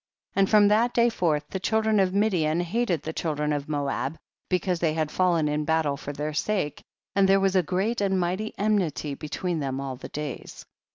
And 0.35 0.49
from 0.49 0.67
that 0.69 0.95
day 0.95 1.09
forth, 1.09 1.45
the 1.51 1.59
children 1.59 1.99
of 1.99 2.11
Midian 2.11 2.59
hated 2.61 3.03
the 3.03 3.13
children 3.13 3.53
of 3.53 3.69
Moab, 3.69 4.17
because 4.49 4.79
they 4.79 4.95
had 4.95 5.11
fallen 5.11 5.47
in 5.47 5.63
battle 5.63 5.95
for 5.95 6.11
their 6.11 6.33
sake, 6.33 6.81
and 7.15 7.29
there 7.29 7.39
was 7.39 7.55
a 7.55 7.61
great 7.61 8.01
and 8.01 8.19
mighty 8.19 8.55
enmity 8.57 9.13
betweerf 9.15 9.59
them 9.59 9.79
all 9.79 9.97
the 9.97 10.09
days. 10.09 10.65